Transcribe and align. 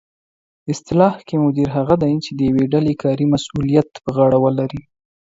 اصطلاح 0.71 1.15
کې 1.27 1.35
مدیر 1.43 1.69
هغه 1.77 1.95
دی 2.01 2.13
چې 2.25 2.31
د 2.37 2.39
یوې 2.49 2.65
ډلې 2.73 2.93
کاري 3.03 3.25
مسؤلیت 3.33 3.89
په 4.03 4.09
غاړه 4.15 4.37
ولري 4.45 4.81